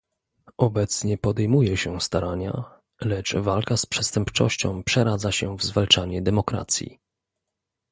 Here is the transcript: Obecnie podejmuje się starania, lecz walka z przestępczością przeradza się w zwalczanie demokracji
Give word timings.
Obecnie 0.57 1.17
podejmuje 1.17 1.77
się 1.77 2.01
starania, 2.01 2.63
lecz 3.01 3.35
walka 3.35 3.77
z 3.77 3.85
przestępczością 3.85 4.83
przeradza 4.83 5.31
się 5.31 5.57
w 5.57 5.63
zwalczanie 5.63 6.21
demokracji 6.21 6.99